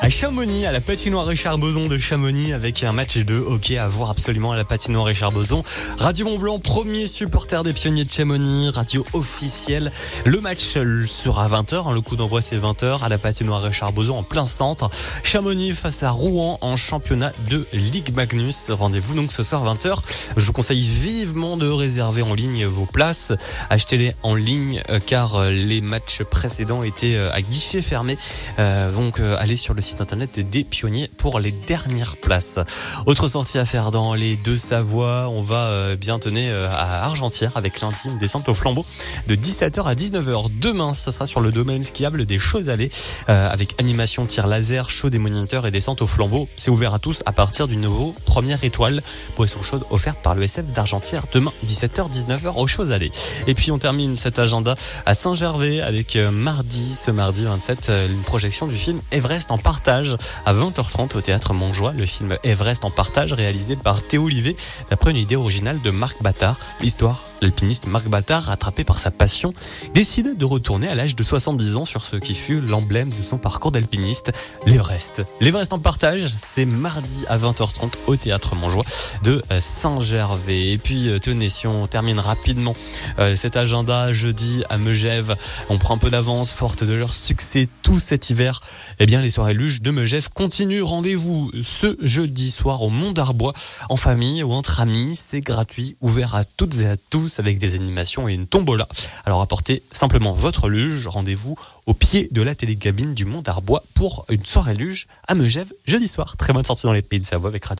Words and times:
À 0.00 0.10
Chamonix, 0.10 0.66
à 0.66 0.72
la 0.72 0.80
patinoire 0.80 1.26
Richard 1.26 1.58
Boson 1.58 1.86
de 1.86 1.98
Chamonix, 1.98 2.52
avec 2.52 2.82
un 2.84 2.92
match 2.92 3.18
de 3.18 3.36
hockey 3.36 3.78
à 3.78 3.88
voir 3.88 4.10
absolument 4.10 4.52
à 4.52 4.56
la 4.56 4.64
patinoire 4.64 5.04
Richard 5.04 5.32
Boson. 5.32 5.62
Radio 5.98 6.26
Mont 6.26 6.38
Blanc, 6.38 6.58
premier 6.58 7.06
supporter 7.06 7.62
des 7.62 7.72
pionniers 7.72 8.04
de 8.04 8.10
Chamonix, 8.10 8.70
radio 8.70 9.04
officielle. 9.12 9.90
Le 10.24 10.40
match 10.40 10.78
sera 11.06 11.48
20h, 11.48 11.88
hein, 11.88 11.92
le 11.92 12.00
coup 12.00 12.16
d'envoi 12.16 12.42
c'est 12.42 12.58
20h 12.58 13.02
à 13.02 13.08
la 13.08 13.18
patinoire 13.18 13.62
Richard 13.62 13.92
Boson 13.92 14.16
en 14.16 14.22
plein 14.22 14.46
centre. 14.46 14.88
Chamonix 15.22 15.72
face 15.72 16.02
à 16.02 16.10
Rouen 16.10 16.58
en 16.60 16.76
championnat 16.76 17.32
de 17.50 17.66
Ligue 17.72 18.14
Magnus. 18.14 18.70
Rendez-vous 18.70 19.14
donc 19.14 19.32
ce 19.32 19.42
soir 19.42 19.64
20h. 19.64 19.98
Je 20.36 20.46
vous 20.46 20.52
conseille 20.52 20.82
vivement 20.82 21.56
de 21.56 21.68
réserver 21.68 22.22
en 22.22 22.34
ligne 22.34 22.66
vos 22.66 22.86
places. 22.86 23.32
Achetez-les 23.70 24.14
en 24.22 24.34
ligne 24.34 24.82
euh, 24.90 25.00
car 25.04 25.44
les 25.46 25.80
matchs 25.80 26.22
précédents 26.22 26.82
étaient 26.82 27.16
euh, 27.16 27.32
à 27.32 27.42
guichet 27.42 27.82
fermé. 27.82 28.16
Euh, 28.58 28.92
donc 28.92 29.20
allez 29.20 29.56
sur 29.56 29.74
le 29.74 29.82
site 29.88 30.00
internet 30.02 30.38
des 30.38 30.64
pionniers 30.64 31.08
pour 31.16 31.40
les 31.40 31.50
dernières 31.50 32.16
places. 32.18 32.58
Autre 33.06 33.26
sortie 33.26 33.58
à 33.58 33.64
faire 33.64 33.90
dans 33.90 34.12
les 34.12 34.36
deux 34.36 34.56
Savoie, 34.56 35.30
on 35.30 35.40
va 35.40 35.68
euh, 35.68 35.96
bien 35.96 36.18
tenir 36.18 36.52
euh, 36.52 36.68
à 36.70 37.04
Argentière 37.04 37.52
avec 37.54 37.80
l'intime 37.80 38.18
descente 38.18 38.50
au 38.50 38.54
flambeau 38.54 38.84
de 39.28 39.34
17h 39.34 39.82
à 39.84 39.94
19h. 39.94 40.50
Demain, 40.60 40.92
ce 40.92 41.10
sera 41.10 41.26
sur 41.26 41.40
le 41.40 41.50
domaine 41.52 41.82
skiable 41.82 42.26
des 42.26 42.38
choses 42.38 42.68
allées 42.68 42.90
euh, 43.30 43.50
avec 43.50 43.74
animation 43.80 44.26
tir 44.26 44.46
laser, 44.46 44.90
chaud 44.90 45.08
des 45.08 45.18
moniteurs 45.18 45.66
et 45.66 45.70
descente 45.70 46.02
au 46.02 46.06
flambeau. 46.06 46.48
C'est 46.58 46.70
ouvert 46.70 46.92
à 46.92 46.98
tous 46.98 47.22
à 47.24 47.32
partir 47.32 47.66
du 47.66 47.76
nouveau 47.76 48.14
première 48.26 48.62
étoile. 48.64 49.02
Boisson 49.36 49.62
chaude 49.62 49.84
offerte 49.88 50.20
par 50.22 50.34
le 50.34 50.42
SF 50.42 50.66
d'Argentière 50.66 51.24
demain 51.32 51.52
17h 51.66 52.10
19h 52.12 52.60
aux 52.60 52.66
choses 52.66 52.92
allées. 52.92 53.12
Et 53.46 53.54
puis 53.54 53.70
on 53.70 53.78
termine 53.78 54.16
cet 54.16 54.38
agenda 54.38 54.74
à 55.06 55.14
Saint-Gervais 55.14 55.80
avec 55.80 56.16
mardi, 56.16 56.94
ce 56.94 57.10
mardi 57.10 57.44
27, 57.44 57.90
une 58.10 58.22
projection 58.22 58.66
du 58.66 58.76
film 58.76 59.00
Everest 59.12 59.50
en 59.50 59.56
partie 59.56 59.77
partage 59.78 60.16
à 60.44 60.52
20h30 60.54 61.16
au 61.16 61.20
théâtre 61.20 61.54
Montjoie, 61.54 61.92
le 61.92 62.04
film 62.04 62.36
Everest 62.42 62.84
en 62.84 62.90
partage 62.90 63.32
réalisé 63.32 63.76
par 63.76 64.02
Théo 64.02 64.24
Olivet 64.24 64.56
d'après 64.90 65.12
une 65.12 65.16
idée 65.16 65.36
originale 65.36 65.80
de 65.80 65.90
Marc 65.90 66.20
Battard. 66.20 66.58
L'histoire, 66.80 67.22
l'alpiniste 67.40 67.86
Marc 67.86 68.08
Battard, 68.08 68.44
rattrapé 68.44 68.84
par 68.84 68.98
sa 68.98 69.10
passion, 69.10 69.52
décide 69.94 70.36
de 70.36 70.44
retourner 70.44 70.88
à 70.88 70.94
l'âge 70.94 71.14
de 71.14 71.22
70 71.22 71.76
ans 71.76 71.84
sur 71.84 72.04
ce 72.04 72.16
qui 72.16 72.34
fut 72.34 72.60
l'emblème 72.60 73.10
de 73.10 73.22
son 73.22 73.38
parcours 73.38 73.72
d'alpiniste, 73.72 74.32
l'Everest. 74.66 75.22
L'Everest 75.40 75.72
en 75.72 75.78
partage, 75.78 76.28
c'est 76.36 76.64
mardi 76.64 77.24
à 77.28 77.38
20h30 77.38 77.92
au 78.06 78.16
théâtre 78.16 78.54
Montjoie 78.54 78.84
de 79.22 79.42
Saint-Gervais. 79.60 80.72
Et 80.72 80.78
puis 80.78 81.08
euh, 81.08 81.18
tenez, 81.18 81.48
si 81.48 81.66
on 81.66 81.86
termine 81.86 82.18
rapidement 82.18 82.74
euh, 83.18 83.36
cet 83.36 83.56
agenda 83.56 84.12
jeudi 84.12 84.62
à 84.70 84.78
Megève, 84.78 85.36
on 85.68 85.78
prend 85.78 85.94
un 85.94 85.98
peu 85.98 86.10
d'avance, 86.10 86.50
forte 86.50 86.84
de 86.84 86.94
leur 86.94 87.12
succès 87.12 87.68
tout 87.82 88.00
cet 88.00 88.30
hiver. 88.30 88.60
Eh 88.98 89.06
bien, 89.06 89.20
les 89.20 89.30
soirées 89.30 89.54
de 89.54 89.90
Megève 89.90 90.28
continue. 90.30 90.82
Rendez-vous 90.82 91.50
ce 91.62 91.96
jeudi 92.00 92.50
soir 92.50 92.82
au 92.82 92.90
Mont 92.90 93.12
d'Arbois 93.12 93.52
en 93.88 93.96
famille 93.96 94.42
ou 94.42 94.52
entre 94.52 94.80
amis. 94.80 95.16
C'est 95.16 95.40
gratuit, 95.40 95.96
ouvert 96.00 96.34
à 96.34 96.44
toutes 96.44 96.80
et 96.80 96.86
à 96.86 96.96
avec 97.38 97.58
des 97.58 97.74
animations 97.74 98.28
et 98.28 98.34
une 98.34 98.46
tombola. 98.46 98.88
Alors 99.24 99.42
apportez 99.42 99.82
simplement 99.92 100.32
votre 100.32 100.68
luge. 100.68 101.06
Rendez-vous 101.06 101.56
au 101.86 101.94
pied 101.94 102.28
de 102.30 102.42
la 102.42 102.54
télécabine 102.54 103.14
du 103.14 103.24
Mont 103.24 103.42
d'Arbois 103.42 103.82
pour 103.94 104.24
une 104.28 104.44
soirée 104.44 104.74
luge 104.74 105.06
à 105.26 105.34
Megève 105.34 105.72
jeudi 105.86 106.08
soir. 106.08 106.36
Très 106.36 106.52
bonne 106.52 106.64
sortie 106.64 106.84
dans 106.84 106.92
les 106.92 107.02
pays 107.02 107.18
de 107.18 107.24
Savoie 107.24 107.50
avec 107.50 107.64
Radio. 107.64 107.76